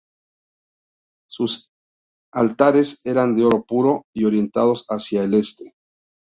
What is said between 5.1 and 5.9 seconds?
el Este.